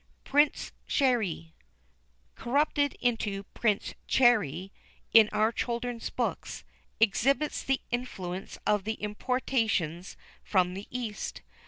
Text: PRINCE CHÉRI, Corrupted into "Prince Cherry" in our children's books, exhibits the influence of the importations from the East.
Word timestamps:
PRINCE 0.23 0.71
CHÉRI, 0.89 1.51
Corrupted 2.33 2.95
into 3.01 3.43
"Prince 3.53 3.93
Cherry" 4.07 4.73
in 5.13 5.29
our 5.31 5.51
children's 5.51 6.09
books, 6.09 6.63
exhibits 6.99 7.61
the 7.61 7.81
influence 7.91 8.57
of 8.65 8.83
the 8.83 8.93
importations 8.93 10.17
from 10.43 10.73
the 10.73 10.87
East. 10.89 11.43